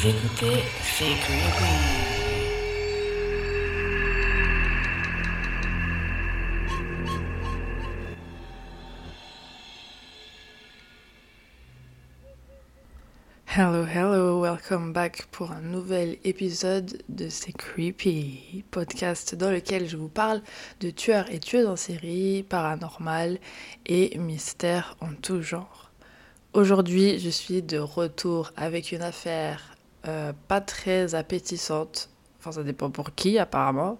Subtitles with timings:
[0.00, 0.12] Hello,
[13.84, 20.08] hello, welcome back pour un nouvel épisode de C'est Creepy, podcast dans lequel je vous
[20.08, 20.42] parle
[20.78, 23.40] de tueurs et tueuses en série, paranormal
[23.86, 25.90] et mystères en tout genre.
[26.52, 32.90] Aujourd'hui, je suis de retour avec une affaire euh, pas très appétissante, enfin ça dépend
[32.90, 33.98] pour qui apparemment.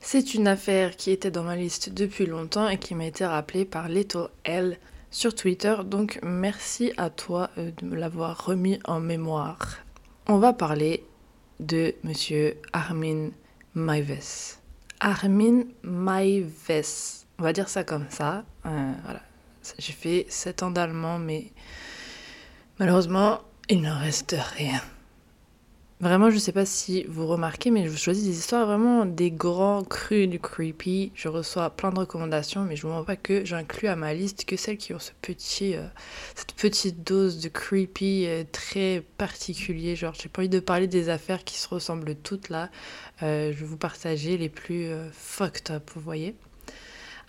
[0.00, 3.64] C'est une affaire qui était dans ma liste depuis longtemps et qui m'a été rappelée
[3.64, 4.78] par Leto L
[5.10, 9.78] sur Twitter, donc merci à toi euh, de me l'avoir remis en mémoire.
[10.26, 11.04] On va parler
[11.60, 13.30] de monsieur Armin
[13.74, 14.58] Maives.
[15.00, 16.84] Armin Maives,
[17.38, 18.44] on va dire ça comme ça.
[18.66, 18.92] Euh.
[19.78, 21.52] J'ai fait 7 ans d'allemand, mais
[22.78, 24.80] malheureusement, il n'en reste rien.
[26.00, 29.82] Vraiment, je sais pas si vous remarquez, mais je choisis des histoires vraiment des grands
[29.82, 31.10] crus du creepy.
[31.16, 34.44] Je reçois plein de recommandations, mais je vous montre pas que j'inclus à ma liste
[34.44, 35.88] que celles qui ont euh,
[36.36, 39.96] cette petite dose de creepy euh, très particulier.
[39.96, 42.70] Genre, j'ai pas envie de parler des affaires qui se ressemblent toutes là.
[43.24, 46.36] Euh, je vais vous partager les plus fucked up, vous voyez.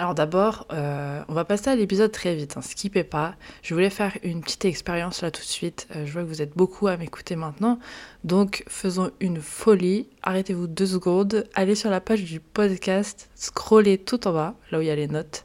[0.01, 3.35] Alors d'abord, euh, on va passer à l'épisode très vite, hein, skippez pas.
[3.61, 5.89] Je voulais faire une petite expérience là tout de suite.
[5.93, 7.79] Euh, je vois que vous êtes beaucoup à m'écouter maintenant.
[8.23, 10.07] Donc faisons une folie.
[10.23, 11.43] Arrêtez-vous deux secondes.
[11.53, 13.29] Allez sur la page du podcast.
[13.35, 15.43] Scrollez tout en bas, là où il y a les notes.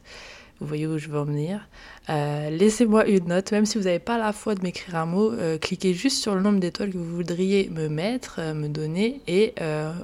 [0.61, 1.67] Vous voyez où je veux en venir.
[2.07, 5.33] Euh, laissez-moi une note, même si vous n'avez pas la foi de m'écrire un mot,
[5.59, 9.53] cliquez juste sur le nombre d'étoiles que vous voudriez me mettre, me donner, et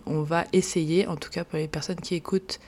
[0.06, 2.60] on va essayer, en tout cas pour les personnes qui écoutent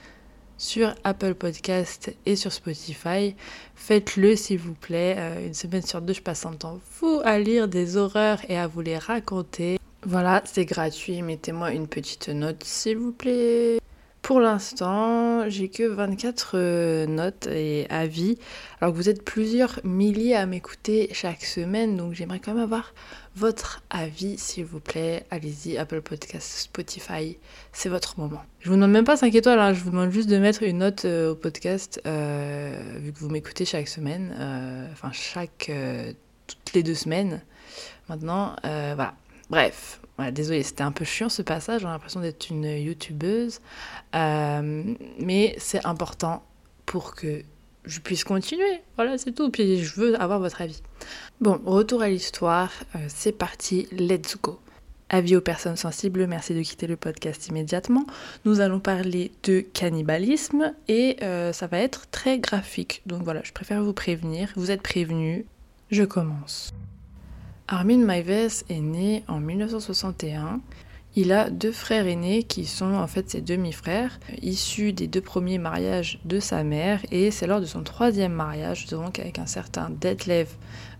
[0.64, 3.36] sur Apple Podcast et sur Spotify.
[3.74, 5.14] Faites-le s'il vous plaît.
[5.18, 8.56] Euh, une semaine sur deux, je passe un temps fou à lire des horreurs et
[8.56, 9.78] à vous les raconter.
[10.06, 11.20] Voilà, c'est gratuit.
[11.20, 13.78] Mettez-moi une petite note s'il vous plaît.
[14.22, 18.38] Pour l'instant, j'ai que 24 euh, notes et avis.
[18.80, 22.94] Alors que vous êtes plusieurs milliers à m'écouter chaque semaine, donc j'aimerais quand même avoir
[23.36, 25.26] votre avis, s'il vous plaît.
[25.30, 27.36] Allez-y, Apple Podcast, Spotify,
[27.74, 28.42] c'est votre moment.
[28.64, 29.74] Je vous demande même pas 5 étoiles, hein.
[29.74, 33.28] je vous demande juste de mettre une note euh, au podcast, euh, vu que vous
[33.28, 34.34] m'écoutez chaque semaine,
[34.90, 35.70] enfin chaque,
[36.46, 37.42] toutes les deux semaines.
[38.08, 39.14] Maintenant, voilà.
[39.50, 40.00] Bref,
[40.32, 43.60] désolé, c'était un peu chiant ce passage, j'ai l'impression d'être une youtubeuse,
[44.14, 46.42] euh, mais c'est important
[46.86, 47.42] pour que
[47.84, 48.80] je puisse continuer.
[48.96, 49.50] Voilà, c'est tout.
[49.50, 50.82] Puis je veux avoir votre avis.
[51.40, 54.58] Bon, retour à l'histoire, euh, c'est parti, let's go.
[55.14, 58.04] Avis aux personnes sensibles, merci de quitter le podcast immédiatement.
[58.44, 63.00] Nous allons parler de cannibalisme et euh, ça va être très graphique.
[63.06, 64.52] Donc voilà, je préfère vous prévenir.
[64.56, 65.44] Vous êtes prévenus.
[65.92, 66.74] Je commence.
[67.68, 70.60] Armin Maives est né en 1961.
[71.16, 75.58] Il a deux frères aînés qui sont en fait ses demi-frères, issus des deux premiers
[75.58, 79.90] mariages de sa mère, et c'est lors de son troisième mariage, donc avec un certain
[79.90, 80.48] Detlev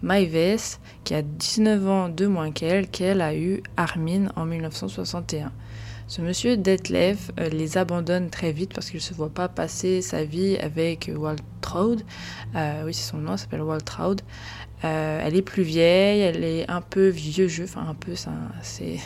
[0.02, 5.50] Maives, qui a 19 ans de moins qu'elle, qu'elle a eu Armin en 1961.
[6.06, 10.00] Ce monsieur Detlev euh, les abandonne très vite parce qu'il ne se voit pas passer
[10.00, 11.96] sa vie avec Waltraud.
[12.54, 14.16] Euh, oui, c'est son nom, s'appelle Waltraud.
[14.84, 18.12] Euh, elle est plus vieille, elle est un peu vieux jeu, enfin un peu,
[18.62, 18.98] c'est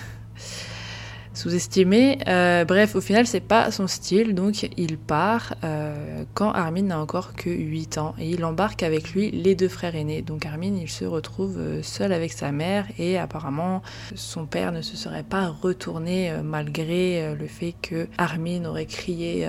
[1.39, 2.19] sous-estimé.
[2.27, 6.99] Euh, bref, au final, c'est pas son style, donc il part euh, quand Armin n'a
[6.99, 10.23] encore que 8 ans et il embarque avec lui les deux frères aînés.
[10.23, 13.83] Donc Armin, il se retrouve seul avec sa mère et apparemment
[14.17, 19.49] son père ne se serait pas retourné malgré le fait que Armin aurait crié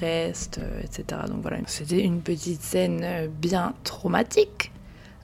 [0.00, 1.22] reste, etc.
[1.28, 4.72] Donc voilà, c'était une petite scène bien traumatique.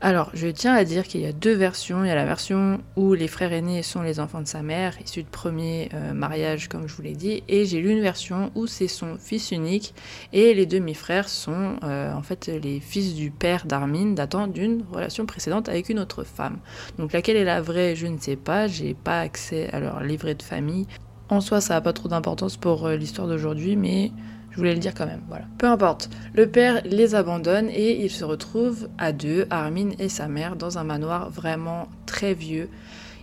[0.04, 2.02] Alors, je tiens à dire qu'il y a deux versions.
[2.02, 4.96] Il y a la version où les frères aînés sont les enfants de sa mère,
[5.00, 8.50] issus de premier euh, mariage, comme je vous l'ai dit, et j'ai lu une version
[8.56, 9.94] où c'est son fils unique,
[10.32, 15.24] et les demi-frères sont euh, en fait les fils du père d'Armin, datant d'une relation
[15.24, 16.58] précédente avec une autre femme.
[16.98, 20.34] Donc, laquelle est la vraie, je ne sais pas, j'ai pas accès à leur livret
[20.34, 20.88] de famille.
[21.28, 24.10] En soi, ça n'a pas trop d'importance pour euh, l'histoire d'aujourd'hui, mais
[24.52, 25.46] je voulais le dire quand même, voilà.
[25.58, 26.10] Peu importe.
[26.34, 30.78] Le père les abandonne et il se retrouve à deux, Armin et sa mère, dans
[30.78, 32.68] un manoir vraiment très vieux.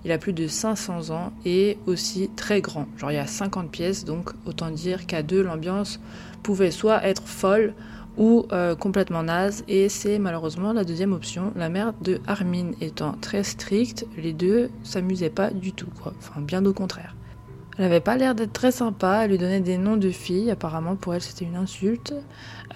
[0.06, 2.88] Il a plus de 500 ans et aussi très grand.
[2.98, 6.00] Genre il y a 50 pièces, donc autant dire qu'à deux, l'ambiance
[6.42, 7.74] pouvait soit être folle
[8.18, 9.64] ou euh, complètement naze.
[9.68, 11.52] Et c'est malheureusement la deuxième option.
[11.56, 15.90] La mère de Armin étant très stricte, les deux s'amusaient pas du tout.
[16.06, 17.16] Enfin, bien au contraire.
[17.80, 20.98] Elle avait pas l'air d'être très sympa, elle lui donnait des noms de filles, apparemment
[20.98, 22.14] pour elle c'était une insulte.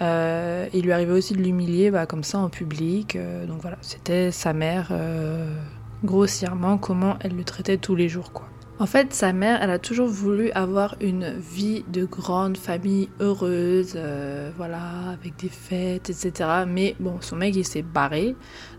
[0.00, 3.76] Euh, il lui arrivait aussi de l'humilier bah, comme ça en public, euh, donc voilà,
[3.82, 5.54] c'était sa mère euh,
[6.04, 8.48] grossièrement comment elle le traitait tous les jours quoi.
[8.78, 13.96] En fait, sa mère, elle a toujours voulu avoir une vie de grande famille heureuse,
[14.56, 16.64] voilà, avec des fêtes, etc.
[16.66, 18.34] Mais bon, son mec, il s'est barré,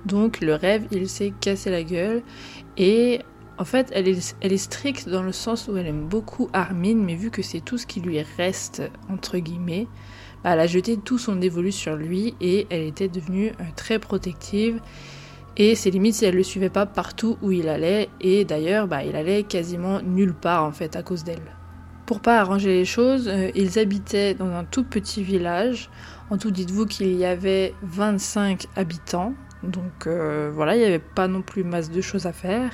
[0.06, 2.24] donc le rêve, il s'est cassé la gueule.
[2.78, 3.22] Et
[3.58, 7.30] en fait, elle est, stricte dans le sens où elle aime beaucoup Armin, mais vu
[7.30, 9.88] que c'est tout ce qui lui reste, entre guillemets,
[10.44, 13.98] bah, elle a jeté tout son dévolu sur lui et elle était devenue euh, très
[13.98, 14.82] protective.
[15.58, 19.04] Et c'est limite si elle le suivait pas partout où il allait, et d'ailleurs, bah,
[19.04, 21.56] il allait quasiment nulle part en fait à cause d'elle.
[22.06, 25.90] Pour pas arranger les choses, euh, ils habitaient dans un tout petit village.
[26.30, 31.28] En tout, dites-vous qu'il y avait 25 habitants, donc euh, voilà, il n'y avait pas
[31.28, 32.72] non plus masse de choses à faire.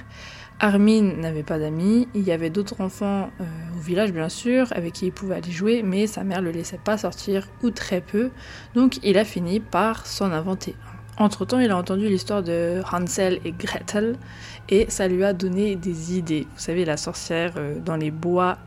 [0.64, 3.44] Armin n'avait pas d'amis, il y avait d'autres enfants euh,
[3.76, 6.78] au village bien sûr avec qui il pouvait aller jouer, mais sa mère le laissait
[6.78, 8.30] pas sortir ou très peu,
[8.76, 10.76] donc il a fini par s'en inventer
[11.18, 14.20] Entre temps, il a entendu l'histoire de Hansel et Gretel
[14.70, 16.46] et ça lui a donné des idées.
[16.54, 18.60] Vous savez, la sorcière euh, dans les bois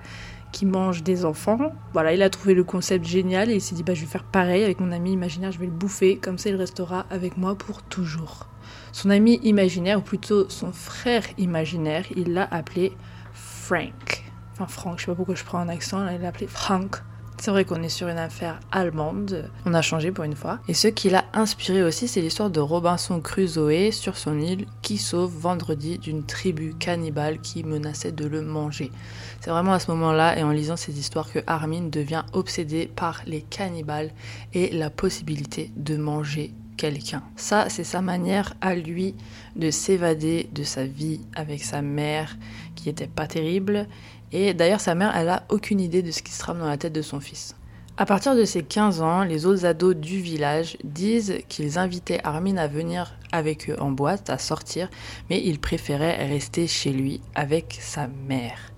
[0.51, 1.73] qui mange des enfants.
[1.93, 4.25] Voilà, il a trouvé le concept génial et il s'est dit bah je vais faire
[4.25, 7.55] pareil avec mon ami imaginaire, je vais le bouffer, comme ça il restera avec moi
[7.55, 8.49] pour toujours.
[8.95, 12.93] Son ami imaginaire, ou plutôt son frère imaginaire, il l'a appelé
[13.33, 14.23] Frank.
[14.53, 17.03] Enfin, Frank, je sais pas pourquoi je prends un accent, il l'a appelé Frank.
[17.41, 20.61] C'est vrai qu'on est sur une affaire allemande, on a changé pour une fois.
[20.69, 24.97] Et ce qui l'a inspiré aussi, c'est l'histoire de Robinson Crusoe sur son île qui
[24.97, 28.93] sauve vendredi d'une tribu cannibale qui menaçait de le manger.
[29.41, 33.23] C'est vraiment à ce moment-là et en lisant ces histoires que Armin devient obsédé par
[33.27, 34.13] les cannibales
[34.53, 37.23] et la possibilité de manger quelqu'un.
[37.37, 39.15] Ça, c'est sa manière à lui
[39.57, 42.37] de s'évader de sa vie avec sa mère
[42.75, 43.87] qui était pas terrible.
[44.33, 46.77] Et d'ailleurs, sa mère, elle a aucune idée de ce qui se trame dans la
[46.77, 47.55] tête de son fils.
[47.97, 52.57] À partir de ses 15 ans, les autres ados du village disent qu'ils invitaient Armin
[52.57, 54.91] à venir avec eux en boîte, à sortir,
[55.31, 58.73] mais il préférait rester chez lui avec sa mère.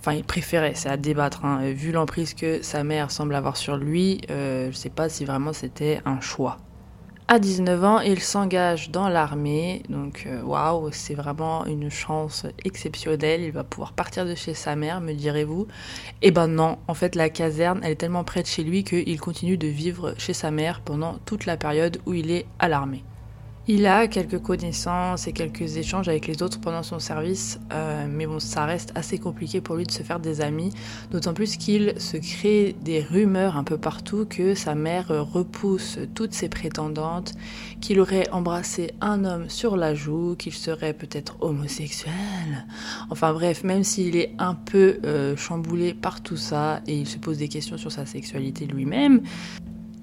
[0.00, 1.46] Enfin, il préférait, c'est à débattre.
[1.46, 1.72] Hein.
[1.72, 5.54] Vu l'emprise que sa mère semble avoir sur lui, euh, je sais pas si vraiment
[5.54, 6.58] c'était un choix.
[7.28, 13.40] À 19 ans, il s'engage dans l'armée, donc euh, waouh, c'est vraiment une chance exceptionnelle.
[13.40, 15.66] Il va pouvoir partir de chez sa mère, me direz-vous.
[16.22, 19.20] Eh ben non, en fait, la caserne, elle est tellement près de chez lui qu'il
[19.20, 23.02] continue de vivre chez sa mère pendant toute la période où il est à l'armée.
[23.68, 28.24] Il a quelques connaissances et quelques échanges avec les autres pendant son service, euh, mais
[28.24, 30.72] bon, ça reste assez compliqué pour lui de se faire des amis,
[31.10, 36.32] d'autant plus qu'il se crée des rumeurs un peu partout que sa mère repousse toutes
[36.32, 37.32] ses prétendantes,
[37.80, 42.12] qu'il aurait embrassé un homme sur la joue, qu'il serait peut-être homosexuel.
[43.10, 47.18] Enfin bref, même s'il est un peu euh, chamboulé par tout ça et il se
[47.18, 49.22] pose des questions sur sa sexualité lui-même,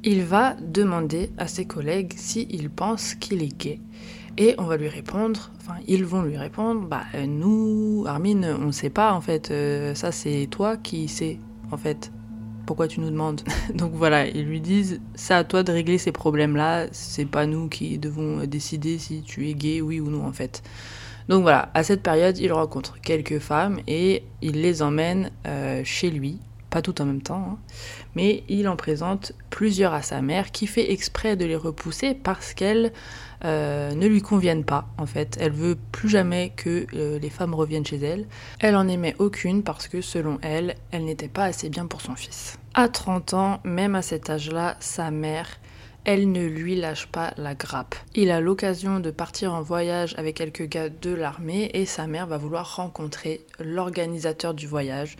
[0.03, 3.79] il va demander à ses collègues s'ils pensent qu'il est gay.
[4.38, 8.65] Et on va lui répondre, enfin ils vont lui répondre, bah euh, nous, Armin, on
[8.65, 11.39] ne sait pas en fait, euh, ça c'est toi qui sais
[11.72, 12.12] en fait.
[12.65, 13.41] Pourquoi tu nous demandes
[13.75, 17.67] Donc voilà, ils lui disent, c'est à toi de régler ces problèmes-là, c'est pas nous
[17.67, 20.63] qui devons décider si tu es gay, oui ou non en fait.
[21.29, 26.10] Donc voilà, à cette période, il rencontre quelques femmes et il les emmène euh, chez
[26.10, 26.39] lui
[26.74, 27.58] pas tout en même temps, hein.
[28.15, 32.56] mais il en présente plusieurs à sa mère qui fait exprès de les repousser parce
[32.56, 32.92] qu'elles
[33.46, 35.38] euh, ne lui conviennent pas en fait.
[35.39, 38.25] Elle veut plus jamais que euh, les femmes reviennent chez elle.
[38.60, 42.15] Elle en aimait aucune parce que selon elle, elle n'était pas assez bien pour son
[42.15, 42.58] fils.
[42.74, 45.60] À 30 ans, même à cet âge-là, sa mère
[46.06, 47.96] elle ne lui lâche pas la grappe.
[48.13, 52.27] Il a l'occasion de partir en voyage avec quelques gars de l'armée et sa mère
[52.27, 55.15] va vouloir rencontrer l'organisateur du voyage,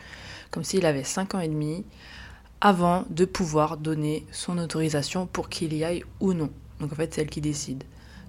[0.54, 1.84] comme s'il avait 5 ans et demi,
[2.62, 6.52] avant de pouvoir donner son autorisation pour qu'il y aille ou non.
[6.80, 7.84] Donc en fait, c'est elle qui décide.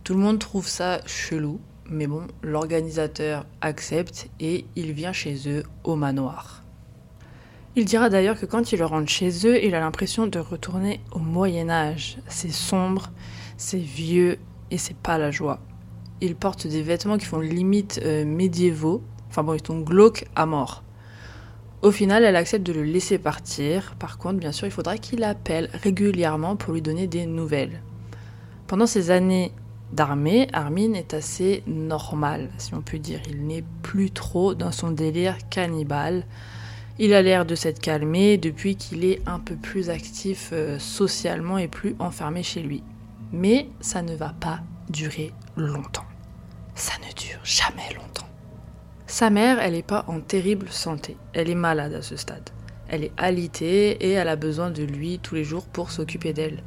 [0.05, 5.65] Tout le monde trouve ça chelou, mais bon, l'organisateur accepte et il vient chez eux
[5.85, 6.63] au manoir.
[7.77, 11.19] Il dira d'ailleurs que quand il rentre chez eux, il a l'impression de retourner au
[11.19, 12.19] Moyen Âge.
[12.29, 13.11] C'est sombre,
[13.59, 14.39] c'est vieux
[14.71, 15.61] et c'est pas la joie.
[16.23, 20.47] Il porte des vêtements qui font limite euh, médiévaux, enfin bon, ils sont glauques à
[20.47, 20.85] mort.
[21.85, 23.95] Au final, elle accepte de le laisser partir.
[23.99, 27.83] Par contre, bien sûr, il faudra qu'il appelle régulièrement pour lui donner des nouvelles.
[28.67, 29.53] Pendant ces années
[29.93, 33.21] d'armée, Armin est assez normal, si on peut dire.
[33.29, 36.25] Il n'est plus trop dans son délire cannibale.
[36.99, 41.59] Il a l'air de s'être calmé depuis qu'il est un peu plus actif euh, socialement
[41.59, 42.83] et plus enfermé chez lui.
[43.31, 46.07] Mais ça ne va pas durer longtemps.
[46.75, 48.34] Ça ne dure jamais longtemps.
[49.07, 51.17] Sa mère, elle n'est pas en terrible santé.
[51.35, 52.51] Elle est malade à ce stade.
[52.89, 56.63] Elle est alitée et elle a besoin de lui tous les jours pour s'occuper d'elle.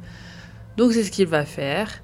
[0.76, 2.02] Donc c'est ce qu'il va faire.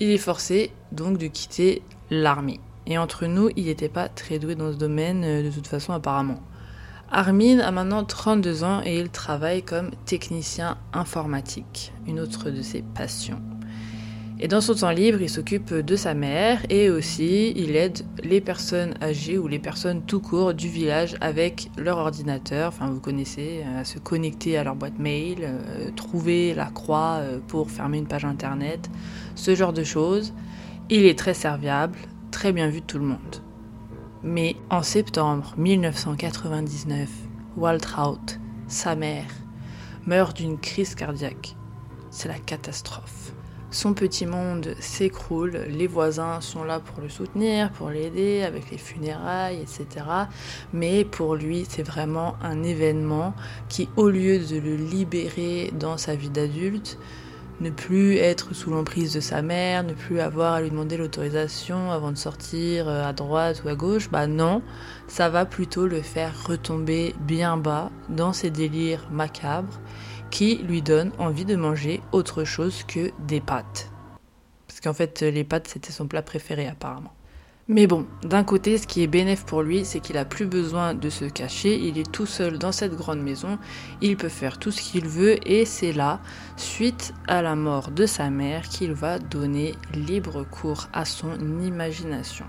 [0.00, 2.60] Il est forcé donc de quitter l'armée.
[2.86, 5.92] Et entre nous, il n'était pas très doué dans ce domaine euh, de toute façon
[5.92, 6.40] apparemment.
[7.10, 12.82] Armin a maintenant 32 ans et il travaille comme technicien informatique, une autre de ses
[12.82, 13.40] passions.
[14.44, 18.42] Et dans son temps libre, il s'occupe de sa mère et aussi il aide les
[18.42, 23.62] personnes âgées ou les personnes tout court du village avec leur ordinateur, enfin vous connaissez,
[23.64, 27.96] euh, à se connecter à leur boîte mail, euh, trouver la croix euh, pour fermer
[27.96, 28.90] une page internet,
[29.34, 30.34] ce genre de choses.
[30.90, 31.96] Il est très serviable,
[32.30, 33.42] très bien vu de tout le monde.
[34.22, 37.08] Mais en septembre 1999,
[37.56, 38.18] Waltraut,
[38.68, 39.24] sa mère,
[40.04, 41.56] meurt d'une crise cardiaque.
[42.10, 43.23] C'est la catastrophe.
[43.74, 48.78] Son petit monde s'écroule, les voisins sont là pour le soutenir, pour l'aider avec les
[48.78, 50.06] funérailles, etc.
[50.72, 53.34] Mais pour lui, c'est vraiment un événement
[53.68, 57.00] qui, au lieu de le libérer dans sa vie d'adulte,
[57.60, 61.90] ne plus être sous l'emprise de sa mère, ne plus avoir à lui demander l'autorisation
[61.90, 64.62] avant de sortir euh, à droite ou à gauche, bah non,
[65.08, 69.80] ça va plutôt le faire retomber bien bas dans ses délires macabres
[70.34, 73.92] qui lui donne envie de manger autre chose que des pâtes.
[74.66, 77.12] Parce qu'en fait, les pâtes, c'était son plat préféré apparemment.
[77.68, 80.92] Mais bon, d'un côté, ce qui est bénéf pour lui, c'est qu'il a plus besoin
[80.92, 83.60] de se cacher, il est tout seul dans cette grande maison,
[84.02, 86.20] il peut faire tout ce qu'il veut et c'est là,
[86.56, 92.46] suite à la mort de sa mère, qu'il va donner libre cours à son imagination.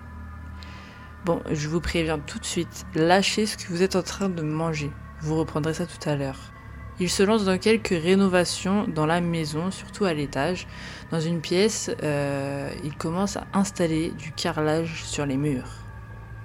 [1.24, 4.42] Bon, je vous préviens tout de suite, lâchez ce que vous êtes en train de
[4.42, 4.90] manger.
[5.22, 6.55] Vous reprendrez ça tout à l'heure.
[7.00, 10.66] Il se lance dans quelques rénovations dans la maison, surtout à l'étage.
[11.12, 15.70] Dans une pièce, euh, il commence à installer du carrelage sur les murs.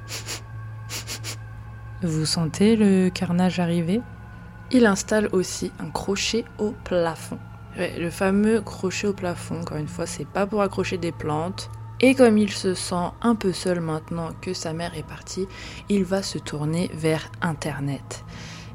[2.03, 4.01] Vous sentez le carnage arriver?
[4.73, 7.39] Il installe aussi un crochet au plafond.
[7.77, 11.71] le fameux crochet au plafond, encore une fois, c'est pas pour accrocher des plantes.
[12.01, 15.47] Et comme il se sent un peu seul maintenant que sa mère est partie,
[15.89, 18.25] il va se tourner vers Internet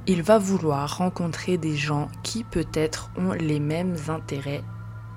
[0.08, 4.64] il va vouloir rencontrer des gens qui peut-être ont les mêmes intérêts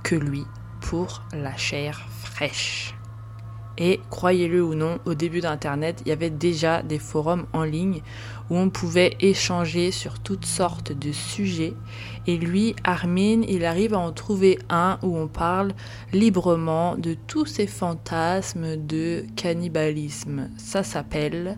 [0.02, 0.44] que lui
[0.80, 2.94] pour la chair fraîche.
[3.80, 8.02] Et croyez-le ou non, au début d'Internet, il y avait déjà des forums en ligne
[8.50, 11.74] où on pouvait échanger sur toutes sortes de sujets.
[12.26, 15.74] Et lui, Armin, il arrive à en trouver un où on parle
[16.12, 20.50] librement de tous ces fantasmes de cannibalisme.
[20.56, 21.56] Ça s'appelle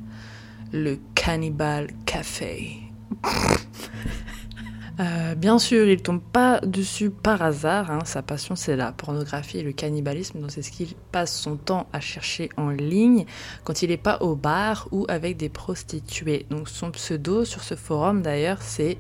[0.73, 2.90] le Cannibal Café.
[5.01, 7.91] Euh, bien sûr, il tombe pas dessus par hasard.
[7.91, 8.01] Hein.
[8.05, 10.41] Sa passion, c'est la pornographie et le cannibalisme.
[10.41, 13.25] Donc, c'est ce qu'il passe son temps à chercher en ligne
[13.65, 16.45] quand il n'est pas au bar ou avec des prostituées.
[16.51, 18.99] Donc, son pseudo sur ce forum, d'ailleurs, c'est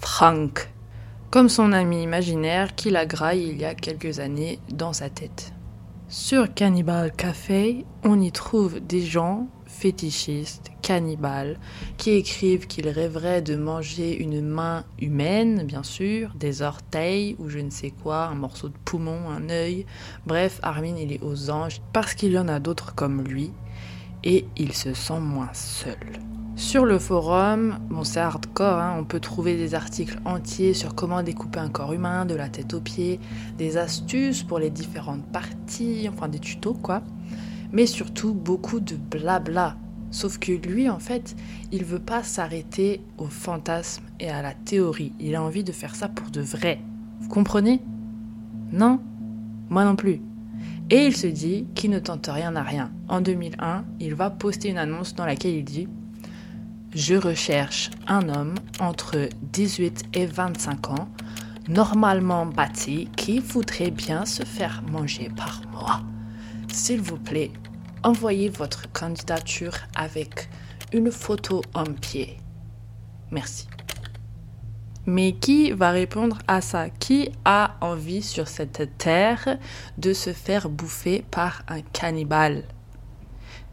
[0.00, 0.70] Frank.
[1.32, 5.52] Comme son ami imaginaire qu'il a graille il y a quelques années dans sa tête.
[6.08, 9.48] Sur Cannibal Café, on y trouve des gens
[9.84, 11.58] fétichistes, cannibales,
[11.98, 17.58] qui écrivent qu'ils rêveraient de manger une main humaine, bien sûr, des orteils ou je
[17.58, 19.84] ne sais quoi, un morceau de poumon, un œil.
[20.24, 23.50] Bref, Armin, il est aux anges parce qu'il y en a d'autres comme lui
[24.22, 25.98] et il se sent moins seul.
[26.56, 31.22] Sur le forum, bon c'est hardcore, hein, on peut trouver des articles entiers sur comment
[31.22, 33.20] découper un corps humain de la tête aux pieds,
[33.58, 37.02] des astuces pour les différentes parties, enfin des tutos quoi
[37.74, 39.76] mais surtout beaucoup de blabla.
[40.10, 41.34] Sauf que lui, en fait,
[41.72, 45.12] il veut pas s'arrêter au fantasme et à la théorie.
[45.18, 46.78] Il a envie de faire ça pour de vrai.
[47.20, 47.82] Vous comprenez?
[48.70, 49.00] Non?
[49.68, 50.20] Moi non plus.
[50.88, 52.92] Et il se dit qu'il ne tente rien à rien.
[53.08, 55.88] En 2001, il va poster une annonce dans laquelle il dit
[56.94, 61.08] Je recherche un homme entre 18 et 25 ans,
[61.68, 66.02] normalement bâti, qui voudrait bien se faire manger par moi.
[66.74, 67.52] S'il vous plaît,
[68.02, 70.48] envoyez votre candidature avec
[70.92, 72.38] une photo en pied.
[73.30, 73.68] Merci.
[75.06, 76.88] Mais qui va répondre à ça?
[76.90, 79.58] Qui a envie sur cette terre
[79.98, 82.64] de se faire bouffer par un cannibale?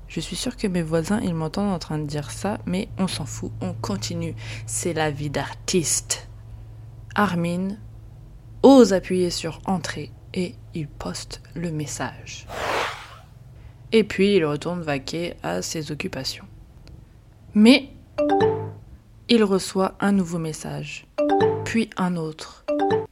[0.07, 3.07] Je suis sûre que mes voisins, ils m'entendent en train de dire ça, mais on
[3.07, 4.35] s'en fout, on continue.
[4.65, 6.27] C'est la vie d'artiste.
[7.15, 7.77] Armin
[8.61, 12.45] ose appuyer sur entrée et il poste le message.
[13.91, 16.45] Et puis il retourne vaquer à ses occupations.
[17.53, 17.89] Mais
[19.27, 21.07] il reçoit un nouveau message,
[21.65, 22.65] puis un autre,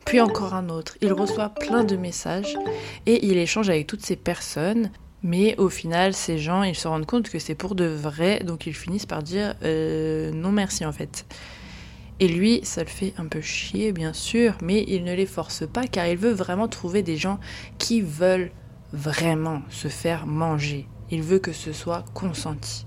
[0.06, 0.98] puis encore un autre.
[1.02, 2.58] Il reçoit plein de messages
[3.06, 4.92] et il échange avec toutes ces personnes.
[5.22, 8.66] Mais au final, ces gens, ils se rendent compte que c'est pour de vrai, donc
[8.66, 11.26] ils finissent par dire euh, non merci en fait.
[12.22, 15.66] Et lui, ça le fait un peu chier, bien sûr, mais il ne les force
[15.68, 17.40] pas car il veut vraiment trouver des gens
[17.78, 18.52] qui veulent
[18.94, 20.88] vraiment se faire manger.
[21.12, 22.86] Il veut que ce soit consenti.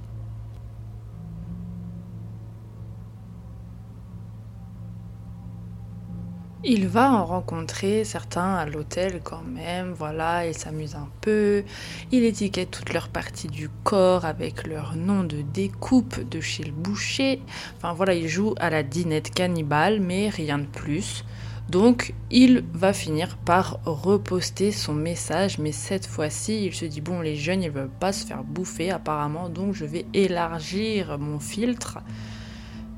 [6.65, 11.65] Il va en rencontrer certains à l'hôtel quand même, voilà, il s'amuse un peu,
[12.13, 16.71] il étiquette toutes leurs parties du corps avec leur nom de découpe de chez le
[16.71, 17.43] boucher,
[17.77, 21.25] enfin voilà, il joue à la dinette cannibale, mais rien de plus.
[21.73, 27.23] Donc il va finir par reposter son message, mais cette fois-ci il se dit bon
[27.23, 32.01] les jeunes ils veulent pas se faire bouffer apparemment, donc je vais élargir mon filtre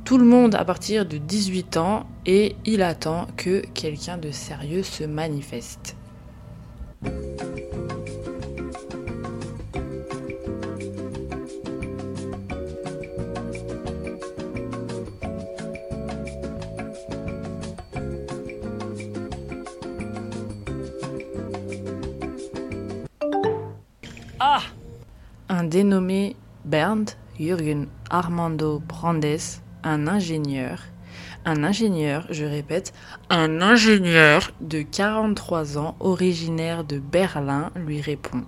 [0.04, 4.82] tout le monde à partir de 18 ans et il attend que quelqu'un de sérieux
[4.82, 5.94] se manifeste.
[25.74, 29.40] Dénommé Bernd Jürgen Armando Brandes
[29.82, 30.78] un ingénieur,
[31.44, 32.94] un ingénieur, je répète,
[33.28, 38.44] un ingénieur de 43 ans originaire de Berlin lui répond.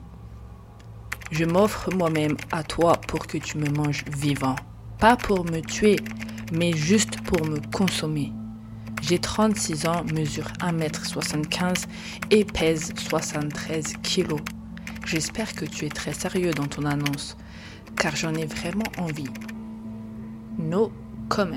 [1.33, 4.55] Je m'offre moi-même à toi pour que tu me manges vivant.
[5.01, 5.97] Pas pour me tuer,
[6.53, 8.31] mais juste pour me consommer.
[9.03, 11.87] J'ai 36 ans, mesure 1m75
[12.31, 14.41] et pèse 73 kg.
[15.07, 17.37] J'espère que tu es très sérieux dans ton annonce,
[17.97, 19.29] car j'en ai vraiment envie.
[20.59, 20.91] No
[21.29, 21.57] comment.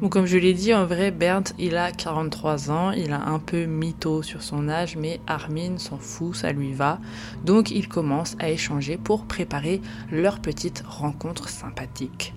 [0.00, 3.40] Bon, comme je l'ai dit, en vrai, Bernd, il a 43 ans, il a un
[3.40, 7.00] peu mytho sur son âge, mais Armin s'en fout, ça lui va.
[7.44, 12.34] Donc, ils commencent à échanger pour préparer leur petite rencontre sympathique.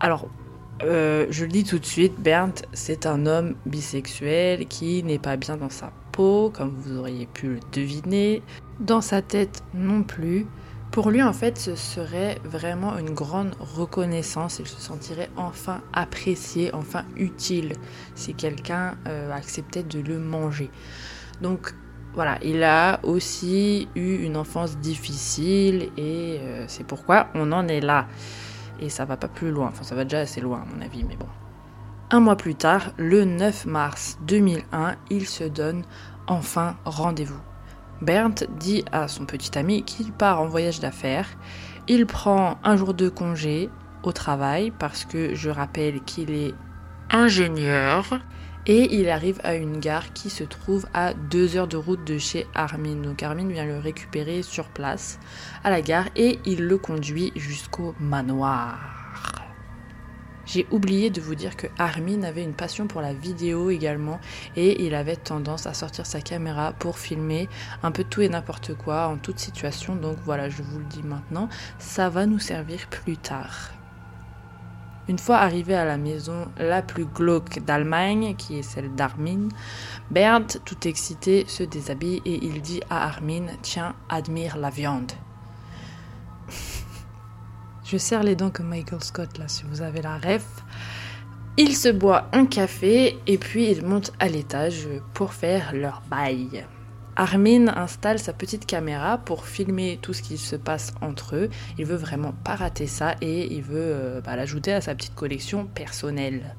[0.00, 0.26] Alors,
[0.84, 5.36] euh, je le dis tout de suite, Bernd, c'est un homme bisexuel qui n'est pas
[5.36, 8.42] bien dans sa peau, comme vous auriez pu le deviner.
[8.82, 10.44] Dans sa tête non plus.
[10.90, 14.58] Pour lui, en fait, ce serait vraiment une grande reconnaissance.
[14.58, 17.74] Il se sentirait enfin apprécié, enfin utile
[18.16, 20.68] si quelqu'un euh, acceptait de le manger.
[21.40, 21.74] Donc
[22.12, 27.80] voilà, il a aussi eu une enfance difficile et euh, c'est pourquoi on en est
[27.80, 28.08] là.
[28.80, 31.04] Et ça va pas plus loin, enfin ça va déjà assez loin à mon avis,
[31.04, 31.28] mais bon.
[32.10, 35.84] Un mois plus tard, le 9 mars 2001, il se donne
[36.26, 37.40] enfin rendez-vous.
[38.02, 41.28] Bernd dit à son petit ami qu'il part en voyage d'affaires.
[41.88, 43.70] Il prend un jour de congé
[44.02, 46.54] au travail parce que je rappelle qu'il est
[47.10, 48.20] ingénieur
[48.66, 52.18] et il arrive à une gare qui se trouve à deux heures de route de
[52.18, 52.96] chez Armin.
[52.96, 55.20] Donc Armin vient le récupérer sur place
[55.62, 59.01] à la gare et il le conduit jusqu'au manoir.
[60.44, 64.20] J'ai oublié de vous dire que Armin avait une passion pour la vidéo également
[64.56, 67.48] et il avait tendance à sortir sa caméra pour filmer
[67.82, 69.94] un peu tout et n'importe quoi en toute situation.
[69.94, 73.70] Donc voilà, je vous le dis maintenant, ça va nous servir plus tard.
[75.08, 79.48] Une fois arrivé à la maison la plus glauque d'Allemagne, qui est celle d'Armin,
[80.10, 85.12] Bernd, tout excité, se déshabille et il dit à Armin Tiens, admire la viande.
[87.92, 90.46] Je serre les dents comme Michael Scott là, si vous avez la ref.
[91.58, 96.64] Il se boit un café et puis il monte à l'étage pour faire leur bail.
[97.16, 101.50] Armin installe sa petite caméra pour filmer tout ce qui se passe entre eux.
[101.76, 105.14] Il veut vraiment pas rater ça et il veut euh, bah, l'ajouter à sa petite
[105.14, 106.56] collection personnelle.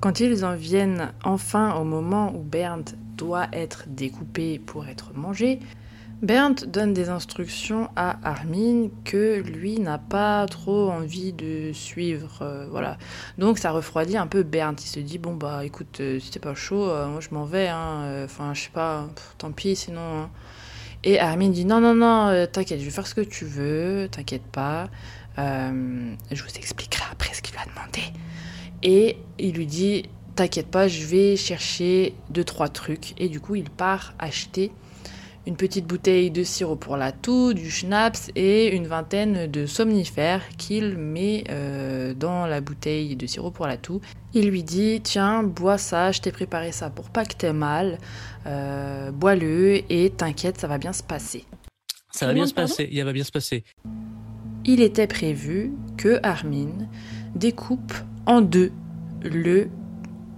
[0.00, 5.60] Quand ils en viennent enfin au moment où Bernd doit être découpé pour être mangé,
[6.20, 12.66] Bernd donne des instructions à Armin que lui n'a pas trop envie de suivre, euh,
[12.70, 12.98] voilà.
[13.38, 14.80] Donc ça refroidit un peu Bernd.
[14.80, 17.44] Il se dit bon bah écoute, euh, si t'es pas chaud, euh, moi je m'en
[17.44, 17.68] vais.
[17.68, 20.00] Hein, enfin je sais pas, tant pis sinon.
[20.00, 20.30] Hein.
[21.04, 24.08] Et Armin dit non, non, non, euh, t'inquiète, je vais faire ce que tu veux,
[24.10, 24.88] t'inquiète pas.
[25.38, 28.02] Euh, je vous expliquerai après ce qu'il lui a demandé.
[28.82, 30.04] Et il lui dit
[30.34, 33.14] t'inquiète pas, je vais chercher deux trois trucs.
[33.20, 34.72] Et du coup, il part acheter
[35.48, 40.42] une petite bouteille de sirop pour la toux, du schnapps et une vingtaine de somnifères
[40.58, 44.02] qu'il met euh, dans la bouteille de sirop pour la toux.
[44.34, 47.98] Il lui dit Tiens, bois ça, je t'ai préparé ça pour pas que t'aies mal,
[48.46, 51.46] euh, bois-le et t'inquiète, ça va bien se passer.
[52.12, 53.64] Ça va bien se passer, il va bien se passer.
[54.66, 56.72] Il était prévu que Armin
[57.34, 57.94] découpe
[58.26, 58.70] en deux
[59.22, 59.70] le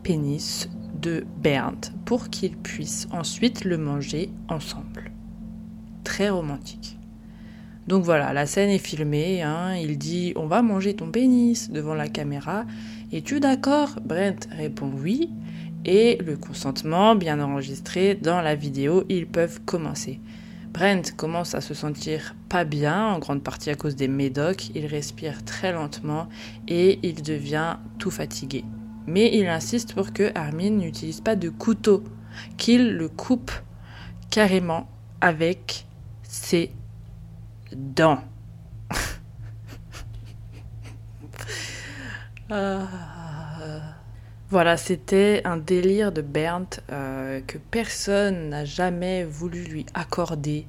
[0.04, 0.70] pénis
[1.00, 4.89] de Bernd pour qu'ils puissent ensuite le manger ensemble.
[6.04, 6.96] Très romantique.
[7.86, 11.94] Donc voilà, la scène est filmée, hein, il dit on va manger ton pénis devant
[11.94, 12.64] la caméra.
[13.12, 13.96] Es-tu d'accord?
[14.04, 15.30] Brent répond oui.
[15.84, 20.20] Et le consentement, bien enregistré dans la vidéo, ils peuvent commencer.
[20.72, 24.70] Brent commence à se sentir pas bien, en grande partie à cause des médocs.
[24.74, 26.28] Il respire très lentement
[26.68, 28.64] et il devient tout fatigué
[29.10, 32.04] mais il insiste pour que Armin n'utilise pas de couteau,
[32.56, 33.52] qu'il le coupe
[34.30, 34.88] carrément
[35.20, 35.86] avec
[36.30, 36.70] ses
[37.74, 38.22] dents.
[42.50, 42.86] Ah.
[44.50, 50.66] Voilà, c'était un délire de Bernd euh, que personne n'a jamais voulu lui accorder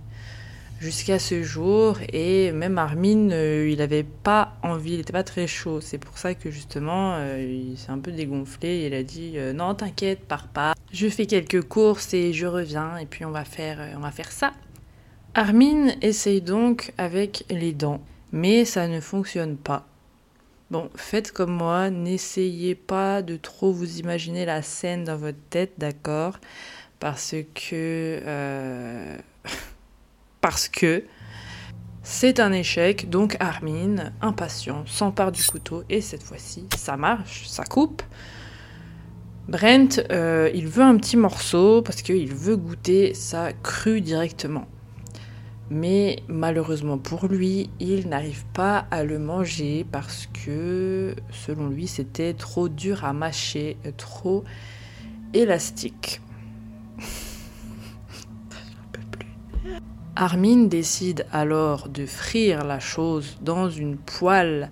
[0.82, 1.98] jusqu'à ce jour.
[2.12, 5.80] Et même Armin, euh, il n'avait pas envie, il n'était pas très chaud.
[5.80, 8.86] C'est pour ça que justement, euh, il s'est un peu dégonflé.
[8.86, 10.74] Il a dit euh, non, t'inquiète, pars pas.
[10.92, 12.98] Je fais quelques courses et je reviens.
[12.98, 14.52] Et puis on va faire, on va faire ça.
[15.34, 18.02] Armin essaye donc avec les dents,
[18.34, 19.88] mais ça ne fonctionne pas.
[20.72, 25.72] Bon, faites comme moi, n'essayez pas de trop vous imaginer la scène dans votre tête,
[25.78, 26.38] d'accord?
[27.00, 28.20] Parce que
[30.42, 31.06] parce que
[32.04, 37.64] c'est un échec, donc Armin, impatient, s'empare du couteau et cette fois-ci, ça marche, ça
[37.64, 38.04] coupe.
[39.48, 44.68] Brent, euh, il veut un petit morceau parce qu'il veut goûter ça cru directement.
[45.74, 52.34] Mais malheureusement pour lui, il n'arrive pas à le manger parce que, selon lui, c'était
[52.34, 54.44] trop dur à mâcher, trop
[55.34, 56.20] élastique.
[60.18, 64.72] Armin décide alors de frire la chose dans une poêle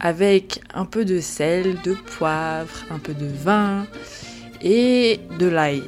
[0.00, 3.86] avec un peu de sel, de poivre, un peu de vin
[4.60, 5.84] et de l'ail.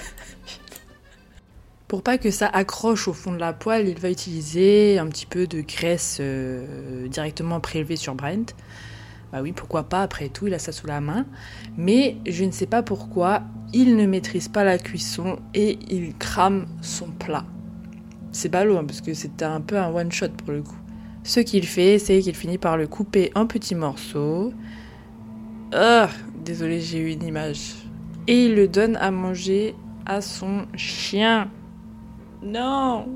[1.89, 5.27] Pour pas que ça accroche au fond de la poêle, il va utiliser un petit
[5.27, 8.57] peu de graisse euh, directement prélevée sur Brent.
[9.33, 11.27] Bah oui, pourquoi pas, après tout, il a ça sous la main.
[11.77, 16.67] Mais je ne sais pas pourquoi, il ne maîtrise pas la cuisson et il crame
[16.83, 17.45] son plat.
[18.33, 20.79] C'est ballot, hein, parce que c'était un peu un one-shot pour le coup.
[21.23, 24.53] Ce qu'il fait, c'est qu'il finit par le couper en petits morceaux.
[25.73, 26.09] Ah,
[26.45, 27.75] désolé, j'ai eu une image.
[28.27, 31.49] Et il le donne à manger à son chien.
[32.47, 33.09] Non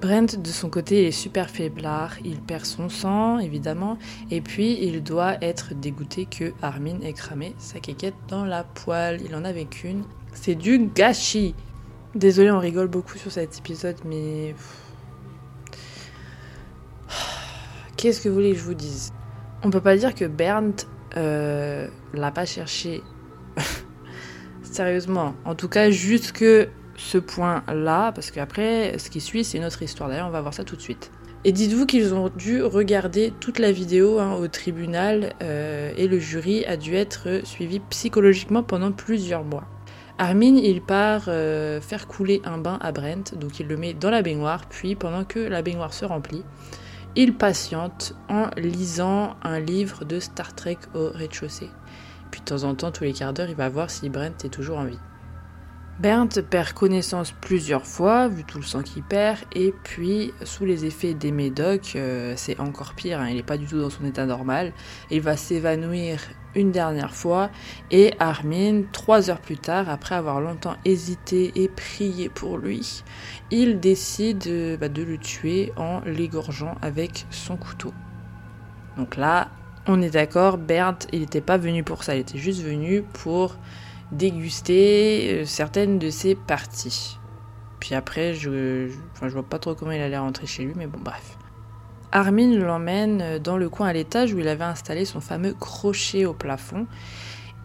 [0.00, 3.96] Brent, de son côté, est super faiblard, il perd son sang, évidemment,
[4.32, 9.20] et puis il doit être dégoûté que Armin ait cramé sa quéquette dans la poêle.
[9.24, 10.02] Il en avait qu'une.
[10.34, 11.54] C'est du gâchis
[12.16, 14.56] Désolé, on rigole beaucoup sur cet épisode, mais...
[17.96, 19.12] Qu'est-ce que vous voulez que je vous dise?
[19.62, 20.74] On peut pas dire que Bernd
[21.16, 23.00] euh, l'a pas cherché.
[24.64, 25.36] Sérieusement.
[25.44, 26.68] En tout cas, juste que
[27.02, 30.08] ce point-là, parce qu'après, ce qui suit, c'est une autre histoire.
[30.08, 31.10] D'ailleurs, on va voir ça tout de suite.
[31.44, 36.20] Et dites-vous qu'ils ont dû regarder toute la vidéo hein, au tribunal euh, et le
[36.20, 39.64] jury a dû être suivi psychologiquement pendant plusieurs mois.
[40.18, 44.10] Armin, il part euh, faire couler un bain à Brent, donc il le met dans
[44.10, 46.44] la baignoire, puis pendant que la baignoire se remplit,
[47.16, 51.70] il patiente en lisant un livre de Star Trek au rez-de-chaussée.
[52.30, 54.52] Puis de temps en temps, tous les quarts d'heure, il va voir si Brent est
[54.52, 54.98] toujours en vie.
[56.00, 60.84] Bernd perd connaissance plusieurs fois, vu tout le sang qu'il perd, et puis sous les
[60.84, 64.04] effets des médocs, euh, c'est encore pire, hein, il n'est pas du tout dans son
[64.04, 64.72] état normal.
[65.10, 66.20] Il va s'évanouir
[66.54, 67.50] une dernière fois,
[67.90, 73.04] et Armin, trois heures plus tard, après avoir longtemps hésité et prié pour lui,
[73.50, 77.92] il décide euh, bah, de le tuer en l'égorgeant avec son couteau.
[78.96, 79.50] Donc là,
[79.86, 83.02] on est d'accord, Bernd, il n'était pas venu pour ça, il était juste venu
[84.12, 87.18] déguster euh, certaines de ses parties.
[87.80, 88.88] Puis après, je,
[89.20, 91.36] je, vois pas trop comment il allait rentrer chez lui, mais bon, bref.
[92.12, 96.34] Armin l'emmène dans le coin à l'étage où il avait installé son fameux crochet au
[96.34, 96.86] plafond.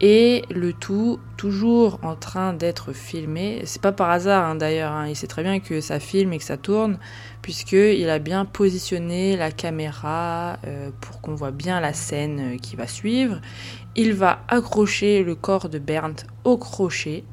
[0.00, 3.62] Et le tout toujours en train d'être filmé.
[3.64, 5.08] C'est pas par hasard hein, d'ailleurs, hein.
[5.08, 6.98] il sait très bien que ça filme et que ça tourne,
[7.42, 12.76] puisqu'il a bien positionné la caméra euh, pour qu'on voit bien la scène euh, qui
[12.76, 13.40] va suivre.
[14.00, 17.24] Il va accrocher le corps de Bernd au crochet,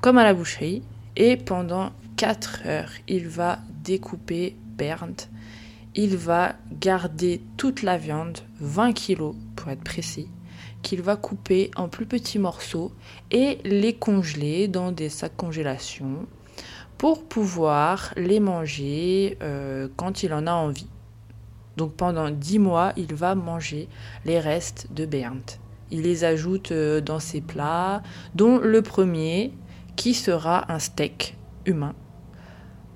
[0.00, 0.82] comme à la boucherie,
[1.16, 5.20] et pendant 4 heures, il va découper Bernd.
[5.94, 10.30] Il va garder toute la viande, 20 kilos pour être précis
[10.80, 12.92] qu'il va couper en plus petits morceaux
[13.30, 16.26] et les congeler dans des sacs congélation
[16.96, 20.88] pour pouvoir les manger euh, quand il en a envie.
[21.76, 23.90] Donc pendant 10 mois, il va manger
[24.24, 25.61] les restes de Bernd.
[25.92, 28.02] Il les ajoute euh, dans ses plats,
[28.34, 29.52] dont le premier
[29.94, 31.94] qui sera un steak humain.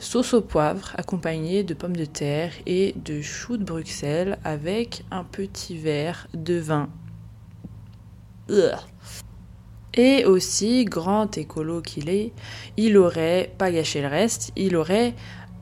[0.00, 5.22] Sauce au poivre accompagné de pommes de terre et de choux de Bruxelles avec un
[5.22, 6.88] petit verre de vin
[9.94, 12.32] et aussi, grand écolo qu'il est,
[12.76, 15.14] il aurait pas gâché le reste, il aurait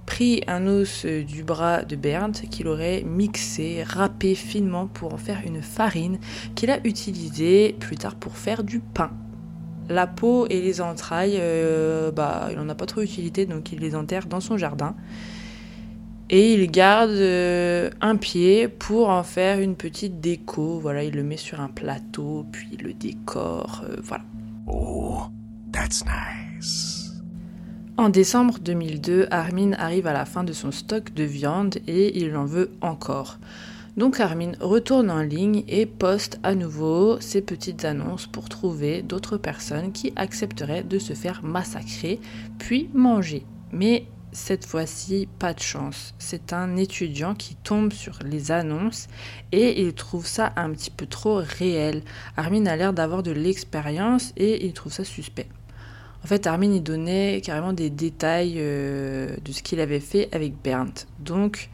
[0.07, 5.41] pris un os du bras de Bernd qu'il aurait mixé, râpé finement pour en faire
[5.47, 6.19] une farine
[6.55, 9.11] qu'il a utilisée plus tard pour faire du pain.
[9.89, 13.81] La peau et les entrailles, euh, bah, il n'en a pas trop utilité, donc il
[13.81, 14.95] les enterre dans son jardin
[16.31, 20.79] et il garde euh, un pied pour en faire une petite déco.
[20.81, 23.85] Voilà, il le met sur un plateau, puis il le décore.
[23.89, 24.25] Euh, voilà.
[24.67, 25.25] Oh,
[25.71, 27.04] that's nice.
[27.97, 32.37] En décembre 2002, Armin arrive à la fin de son stock de viande et il
[32.37, 33.39] en veut encore.
[33.97, 39.37] Donc Armin retourne en ligne et poste à nouveau ses petites annonces pour trouver d'autres
[39.37, 42.19] personnes qui accepteraient de se faire massacrer
[42.59, 43.47] puis manger.
[43.71, 46.15] Mais cette fois-ci, pas de chance.
[46.19, 49.07] C'est un étudiant qui tombe sur les annonces
[49.53, 52.03] et il trouve ça un petit peu trop réel.
[52.37, 55.47] Armin a l'air d'avoir de l'expérience et il trouve ça suspect.
[56.25, 60.55] En fait, Armin y donnait carrément des détails euh, de ce qu'il avait fait avec
[60.63, 60.95] Bernd.
[61.21, 61.69] Donc,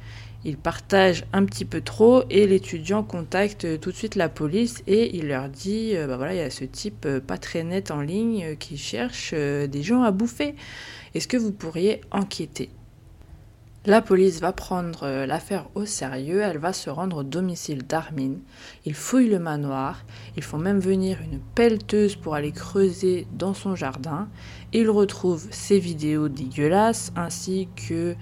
[0.45, 5.17] il partage un petit peu trop et l'étudiant contacte tout de suite la police et
[5.17, 7.93] il leur dit euh, bah voilà, il y a ce type euh, pas très net
[7.93, 10.57] en ligne qui cherche des gens à bouffer.
[11.15, 12.71] Est-ce que vous pourriez enquêter?
[13.87, 18.35] La police va prendre euh, l'affaire au sérieux, elle va se rendre au domicile d'Armin.
[18.85, 20.05] Ils fouillent le manoir,
[20.37, 24.29] ils font même venir une pelleteuse pour aller creuser dans son jardin.
[24.75, 28.17] Ils retrouvent ses vidéos dégueulasses ainsi que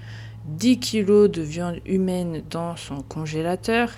[0.47, 3.91] 10 kilos de viande humaine dans son congélateur.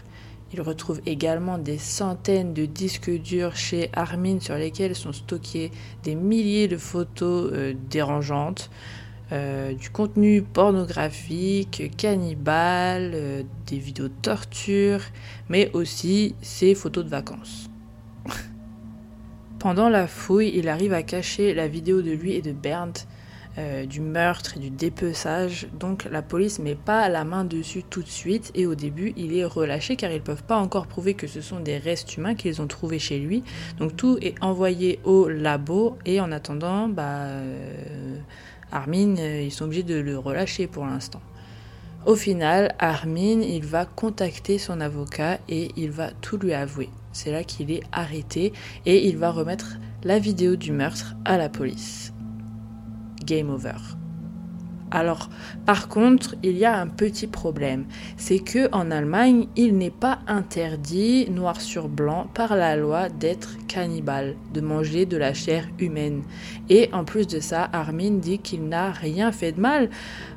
[0.54, 5.70] Ils retrouvent également des centaines de disques durs chez Armin sur lesquels sont stockés
[6.04, 8.70] des milliers de photos euh, dérangeantes.
[9.32, 15.00] Euh, du contenu pornographique, cannibale, euh, des vidéos de torture,
[15.48, 17.70] mais aussi ses photos de vacances.
[19.60, 22.98] Pendant la fouille, il arrive à cacher la vidéo de lui et de Bernd
[23.58, 25.68] euh, du meurtre et du dépeçage.
[25.78, 29.36] Donc la police met pas la main dessus tout de suite et au début il
[29.36, 32.62] est relâché car ils peuvent pas encore prouver que ce sont des restes humains qu'ils
[32.62, 33.44] ont trouvés chez lui.
[33.78, 37.26] Donc tout est envoyé au labo et en attendant, bah
[38.72, 41.20] Armin, euh, ils sont obligés de le relâcher pour l'instant.
[42.06, 46.88] Au final, Armin, il va contacter son avocat et il va tout lui avouer.
[47.12, 48.52] C'est là qu'il est arrêté
[48.86, 52.12] et il va remettre la vidéo du meurtre à la police.
[53.26, 53.76] Game over.
[54.90, 55.28] Alors,
[55.66, 60.18] par contre, il y a un petit problème, c'est que en Allemagne, il n'est pas
[60.26, 66.22] interdit noir sur blanc par la loi d'être cannibale, de manger de la chair humaine.
[66.68, 69.90] Et en plus de ça, Armin dit qu'il n'a rien fait de mal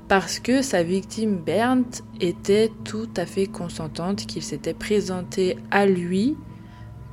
[0.08, 1.86] parce que sa victime Bernd
[2.22, 6.36] était tout à fait consentante, qu'il s'était présenté à lui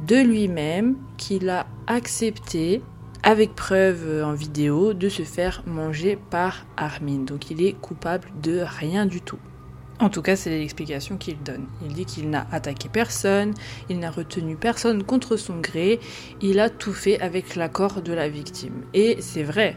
[0.07, 2.83] de lui-même, qu'il a accepté
[3.23, 7.25] avec preuve euh, en vidéo de se faire manger par Armin.
[7.25, 9.39] Donc il est coupable de rien du tout.
[10.01, 11.67] En tout cas, c'est l'explication qu'il donne.
[11.83, 13.53] Il dit qu'il n'a attaqué personne,
[13.91, 16.01] il n'a retenu personne contre son gré,
[16.41, 18.85] il a tout fait avec l'accord de la victime.
[18.95, 19.77] Et c'est vrai.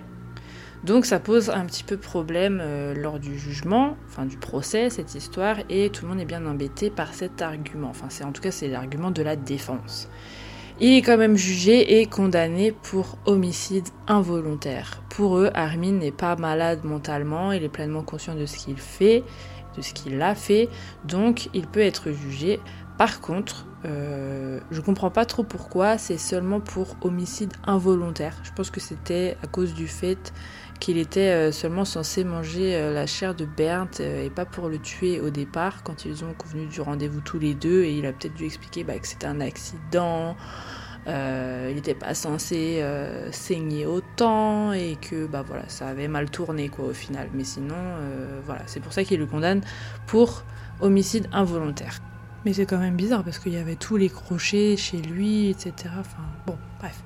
[0.85, 5.15] Donc ça pose un petit peu problème euh, lors du jugement, enfin du procès, cette
[5.15, 7.89] histoire, et tout le monde est bien embêté par cet argument.
[7.89, 10.09] Enfin, c'est en tout cas c'est l'argument de la défense.
[10.79, 15.03] Il est quand même jugé et condamné pour homicide involontaire.
[15.09, 19.23] Pour eux, Armin n'est pas malade mentalement, il est pleinement conscient de ce qu'il fait,
[19.77, 20.69] de ce qu'il a fait,
[21.05, 22.59] donc il peut être jugé.
[22.97, 28.35] Par contre, euh, je comprends pas trop pourquoi, c'est seulement pour homicide involontaire.
[28.43, 30.33] Je pense que c'était à cause du fait
[30.79, 34.79] qu'il était euh, seulement censé manger euh, la chair de Bernd et pas pour le
[34.79, 38.11] tuer au départ quand ils ont convenu du rendez-vous tous les deux et il a
[38.13, 40.35] peut-être dû expliquer bah, que c'était un accident
[41.07, 46.29] euh, il n'était pas censé euh, saigner autant et que bah voilà, ça avait mal
[46.29, 47.29] tourné quoi au final.
[47.33, 49.61] Mais sinon, euh, voilà, c'est pour ça qu'il le condamne
[50.07, 50.43] pour
[50.79, 51.99] homicide involontaire.
[52.45, 55.73] Mais c'est quand même bizarre parce qu'il y avait tous les crochets chez lui, etc.
[55.99, 57.01] Enfin bon, bref.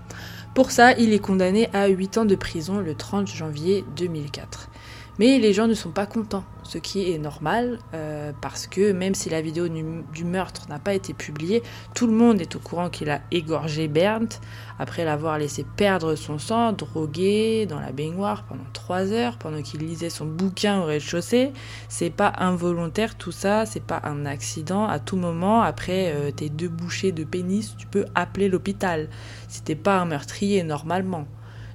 [0.58, 4.72] Pour ça, il est condamné à 8 ans de prison le 30 janvier 2004.
[5.20, 9.16] Mais les gens ne sont pas contents, ce qui est normal, euh, parce que même
[9.16, 11.64] si la vidéo du, meurtre n'a pas été publiée,
[11.96, 14.32] tout le monde est au courant qu'il a égorgé Bernd,
[14.78, 19.80] après l'avoir laissé perdre son sang, drogué dans la baignoire pendant 3 heures, pendant qu'il
[19.80, 21.52] lisait son bouquin au rez-de-chaussée.
[21.90, 24.86] C'est pas involontaire tout ça, c'est pas un accident.
[24.86, 29.10] À tout moment, après euh, tes deux bouchées de pénis, tu peux appeler l'hôpital.
[29.48, 31.26] C'était pas un meurtrier normalement.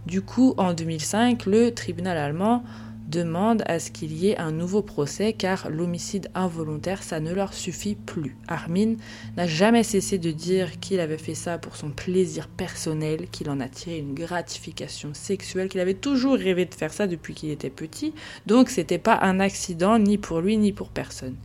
[0.07, 2.65] Du coup, en 2005, le tribunal allemand
[3.13, 7.53] demande à ce qu'il y ait un nouveau procès car l'homicide involontaire, ça ne leur
[7.53, 8.37] suffit plus.
[8.49, 8.95] Armin
[9.37, 13.61] n'a jamais cessé de dire qu'il avait fait ça pour son plaisir personnel, qu'il en
[13.61, 17.71] a tiré une gratification sexuelle, qu'il avait toujours rêvé de faire ça depuis qu'il était
[17.71, 18.15] petit,
[18.47, 21.37] donc c'était pas un accident ni pour lui ni pour personne.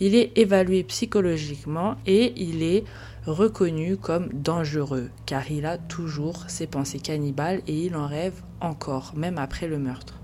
[0.00, 2.84] Il est évalué psychologiquement et il est
[3.26, 9.14] reconnu comme dangereux car il a toujours ses pensées cannibales et il en rêve encore,
[9.16, 10.17] même après le meurtre.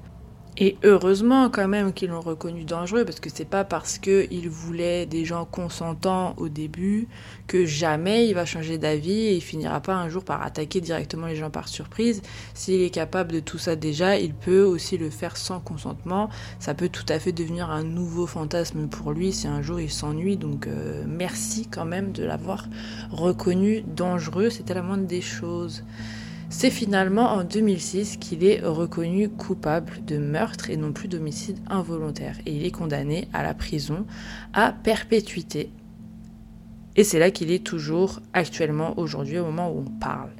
[0.56, 5.04] Et heureusement quand même qu'ils l'ont reconnu dangereux parce que c'est pas parce qu'il voulait
[5.04, 7.08] des gens consentants au début
[7.48, 11.26] que jamais il va changer d'avis et il finira pas un jour par attaquer directement
[11.26, 12.22] les gens par surprise.
[12.54, 16.30] S'il est capable de tout ça déjà, il peut aussi le faire sans consentement.
[16.60, 19.90] Ça peut tout à fait devenir un nouveau fantasme pour lui si un jour il
[19.90, 20.36] s'ennuie.
[20.36, 22.68] Donc euh, merci quand même de l'avoir
[23.10, 24.50] reconnu dangereux.
[24.50, 25.82] C'était la moindre des choses.
[26.56, 32.38] C'est finalement en 2006 qu'il est reconnu coupable de meurtre et non plus d'homicide involontaire.
[32.46, 34.06] Et il est condamné à la prison
[34.52, 35.68] à perpétuité.
[36.94, 40.30] Et c'est là qu'il est toujours actuellement aujourd'hui au moment où on parle.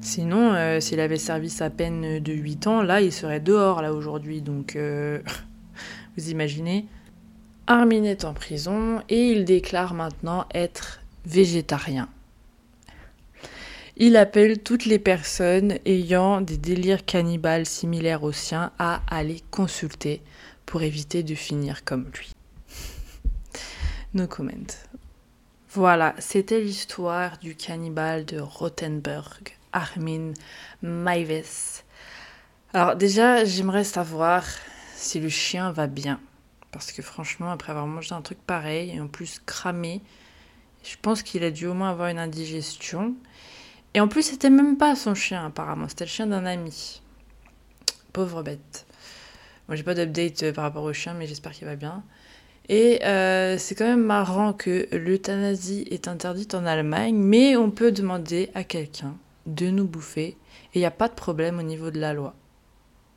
[0.00, 3.94] Sinon, euh, s'il avait servi sa peine de 8 ans, là, il serait dehors, là,
[3.94, 4.42] aujourd'hui.
[4.42, 5.20] Donc, euh,
[6.16, 6.86] vous imaginez
[7.68, 12.08] Armin est en prison et il déclare maintenant être végétarien.
[13.96, 20.22] Il appelle toutes les personnes ayant des délires cannibales similaires aux siens à aller consulter
[20.64, 22.32] pour éviter de finir comme lui.
[24.14, 24.52] No comment.
[25.70, 30.32] Voilà, c'était l'histoire du cannibale de Rothenburg, Armin
[30.82, 31.82] Maives.
[32.74, 34.44] Alors déjà, j'aimerais savoir
[34.94, 36.20] si le chien va bien.
[36.70, 40.00] Parce que franchement, après avoir mangé un truc pareil, et en plus cramé,
[40.82, 43.14] je pense qu'il a dû au moins avoir une indigestion.
[43.94, 45.88] Et en plus, c'était même pas son chien, apparemment.
[45.88, 47.02] C'était le chien d'un ami.
[48.12, 48.86] Pauvre bête.
[49.68, 52.02] Moi, j'ai pas d'update euh, par rapport au chien, mais j'espère qu'il va bien.
[52.68, 57.92] Et euh, c'est quand même marrant que l'euthanasie est interdite en Allemagne, mais on peut
[57.92, 59.14] demander à quelqu'un
[59.46, 60.36] de nous bouffer, et
[60.76, 62.34] il n'y a pas de problème au niveau de la loi.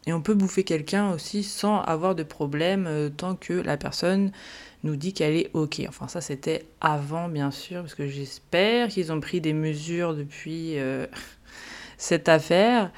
[0.08, 4.32] Et on peut bouffer quelqu'un aussi sans avoir de problème euh, tant que la personne
[4.86, 5.82] nous dit qu'elle est OK.
[5.90, 10.78] Enfin, ça, c'était avant, bien sûr, parce que j'espère qu'ils ont pris des mesures depuis
[10.78, 11.08] euh,
[11.98, 12.92] cette affaire.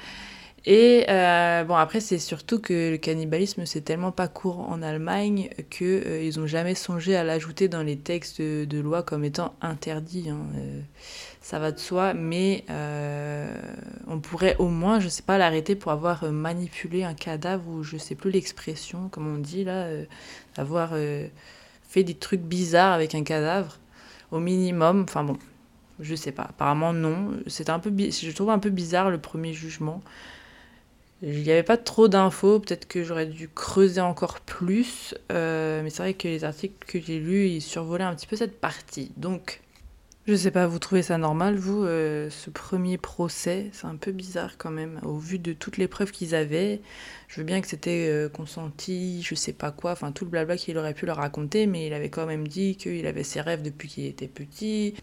[0.70, 5.48] Et euh, bon, après, c'est surtout que le cannibalisme, c'est tellement pas courant en Allemagne
[5.70, 10.28] qu'ils euh, n'ont jamais songé à l'ajouter dans les textes de, loi comme étant interdit.
[10.28, 10.40] Hein.
[10.56, 10.80] Euh,
[11.40, 12.64] ça va de soi, mais
[14.06, 17.96] on pourrait au moins, je sais pas, l'arrêter pour avoir manipulé un cadavre ou je
[17.96, 19.88] sais plus l'expression, comme on dit là,
[20.58, 20.92] avoir
[21.88, 23.78] fait des trucs bizarres avec un cadavre,
[24.30, 25.02] au minimum.
[25.02, 25.36] Enfin bon,
[26.00, 26.44] je sais pas.
[26.44, 27.32] Apparemment, non.
[27.46, 30.00] C'était un peu, je trouve un peu bizarre le premier jugement.
[31.22, 35.90] Il n'y avait pas trop d'infos, peut-être que j'aurais dû creuser encore plus, euh, mais
[35.90, 39.10] c'est vrai que les articles que j'ai lus, ils survolaient un petit peu cette partie.
[39.16, 39.60] Donc,
[40.28, 43.70] je sais pas, vous trouvez ça normal, vous, euh, ce premier procès?
[43.72, 46.82] C'est un peu bizarre quand même, au vu de toutes les preuves qu'ils avaient.
[47.28, 50.58] Je veux bien que c'était euh, consenti, je sais pas quoi, enfin tout le blabla
[50.58, 53.62] qu'il aurait pu leur raconter, mais il avait quand même dit qu'il avait ses rêves
[53.62, 54.96] depuis qu'il était petit,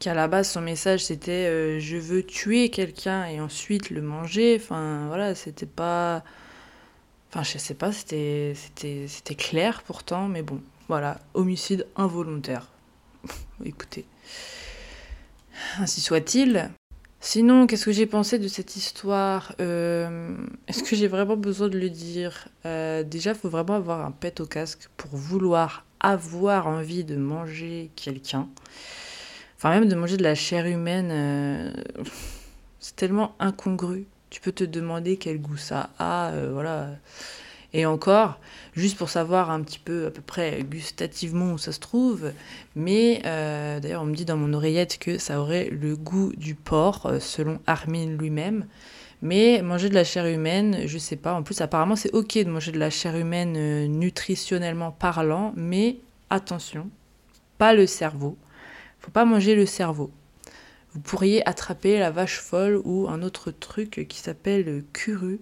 [0.00, 4.58] qu'à la base son message c'était euh, je veux tuer quelqu'un et ensuite le manger.
[4.60, 6.24] Enfin voilà, c'était pas.
[7.30, 8.54] Enfin je sais pas, c'était,
[9.38, 12.68] clair pourtant, mais bon, voilà, homicide involontaire.
[13.64, 14.04] Écoutez.
[15.78, 16.70] Ainsi soit-il.
[17.20, 20.36] Sinon, qu'est-ce que j'ai pensé de cette histoire euh,
[20.68, 24.10] Est-ce que j'ai vraiment besoin de le dire euh, Déjà, il faut vraiment avoir un
[24.10, 28.46] pet au casque pour vouloir avoir envie de manger quelqu'un.
[29.56, 31.08] Enfin, même de manger de la chair humaine.
[31.10, 31.72] Euh,
[32.78, 34.04] c'est tellement incongru.
[34.28, 36.90] Tu peux te demander quel goût ça a, voilà.
[37.76, 38.38] Et encore,
[38.74, 42.30] juste pour savoir un petit peu à peu près gustativement où ça se trouve.
[42.76, 46.54] Mais euh, d'ailleurs, on me dit dans mon oreillette que ça aurait le goût du
[46.54, 48.66] porc, euh, selon Armin lui-même.
[49.22, 51.34] Mais manger de la chair humaine, je sais pas.
[51.34, 55.96] En plus, apparemment, c'est ok de manger de la chair humaine euh, nutritionnellement parlant, mais
[56.30, 56.88] attention,
[57.58, 58.38] pas le cerveau.
[59.00, 60.12] Faut pas manger le cerveau.
[60.92, 65.40] Vous pourriez attraper la vache folle ou un autre truc qui s'appelle curu.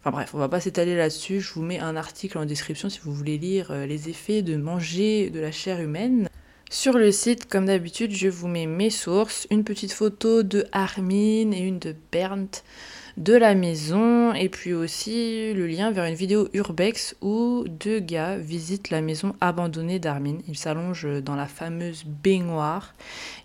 [0.00, 1.40] Enfin bref, on va pas s'étaler là-dessus.
[1.40, 4.56] Je vous mets un article en description si vous voulez lire euh, les effets de
[4.56, 6.28] manger de la chair humaine.
[6.70, 11.50] Sur le site, comme d'habitude, je vous mets mes sources, une petite photo de Armin
[11.50, 12.48] et une de Bernd
[13.16, 18.36] de la maison et puis aussi le lien vers une vidéo urbex où deux gars
[18.36, 20.38] visitent la maison abandonnée d'Armin.
[20.48, 22.94] Ils s'allongent dans la fameuse baignoire.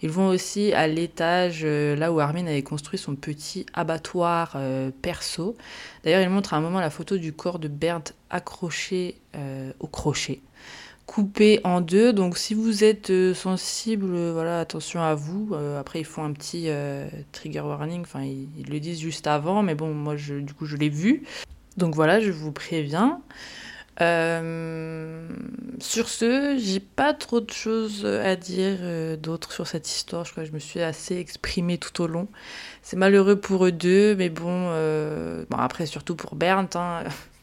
[0.02, 4.92] Ils vont aussi à l'étage euh, là où Armin avait construit son petit abattoir euh,
[5.02, 5.56] perso.
[6.04, 9.88] D'ailleurs, il montre à un moment la photo du corps de Bernd accroché euh, au
[9.88, 10.42] crochet
[11.06, 12.14] coupé en deux.
[12.14, 15.50] Donc si vous êtes euh, sensible, euh, voilà, attention à vous.
[15.54, 16.70] Euh, après ils font un petit
[17.32, 20.90] trigger warning, enfin ils, le disent juste avant, mais bon moi du coup je l'ai
[20.90, 21.24] vu.
[21.78, 23.22] Donc voilà, je vous préviens.
[24.00, 30.26] sur ce, j'ai pas trop de choses à dire d'autres sur cette histoire.
[30.26, 32.28] Je crois que je me suis assez exprimée tout au long.
[32.82, 34.70] C'est malheureux pour eux deux, mais bon,
[35.50, 36.70] bon après surtout pour Bernd.
[36.76, 37.04] Hein,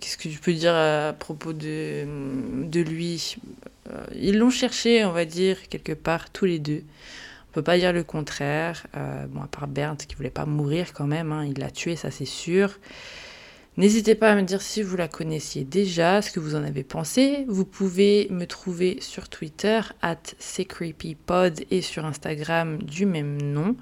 [0.00, 2.04] Qu'est-ce que je peux dire à propos de,
[2.80, 3.36] lui?
[3.90, 6.82] Euh, Ils l'ont cherché, on va dire, quelque part, tous les deux.
[7.50, 8.86] On peut pas dire le contraire.
[8.96, 11.96] Euh, bon, à part Bernd qui voulait pas mourir quand même, hein, il l'a tué,
[11.96, 12.78] ça c'est sûr.
[13.78, 16.84] N'hésitez pas à me dire si vous la connaissiez déjà, ce que vous en avez
[16.84, 17.46] pensé.
[17.48, 23.74] Vous pouvez me trouver sur Twitter, at SecreepyPod, et sur Instagram du même nom.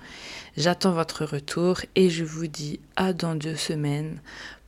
[0.57, 4.21] J'attends votre retour et je vous dis à dans deux semaines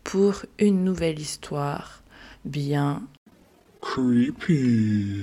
[0.04, 2.02] pour une nouvelle histoire
[2.44, 3.02] bien
[3.80, 5.22] Creepy.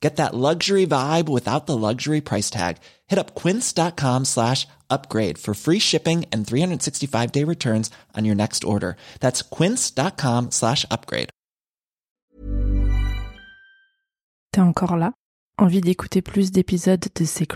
[0.00, 2.76] Get that luxury vibe without the luxury price tag.
[3.08, 8.64] Hit up quince.com slash upgrade for free shipping and 365 day returns on your next
[8.64, 8.96] order.
[9.20, 11.30] That's quince.com slash upgrade.
[14.52, 15.12] T'es encore là?
[15.58, 17.46] Envie d'écouter plus d'épisodes de C'est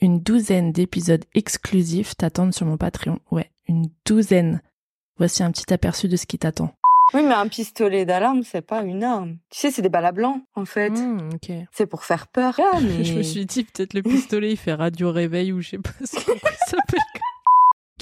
[0.00, 3.18] Une douzaine d'épisodes exclusifs t'attendent sur mon Patreon.
[3.30, 4.62] Ouais, une douzaine.
[5.16, 6.72] Voici un petit aperçu de ce qui t'attend.
[7.14, 9.38] Oui, mais un pistolet d'alarme, c'est pas une arme.
[9.50, 10.90] Tu sais, c'est des balles à blanc, en fait.
[10.90, 11.30] Hmm.
[11.72, 12.58] C'est pour faire peur.
[12.58, 13.04] Ah, mais...
[13.04, 15.90] Je me suis dit, peut-être le pistolet, il fait radio réveil ou je sais pas
[16.04, 17.00] ce qu'il s'appelle.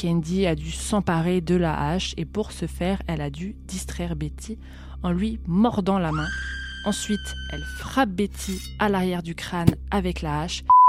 [0.01, 4.15] Candy a dû s'emparer de la hache et pour ce faire, elle a dû distraire
[4.15, 4.59] Betty
[5.03, 6.29] en lui mordant la main.
[6.85, 10.65] Ensuite, elle frappe Betty à l'arrière du crâne avec la hache.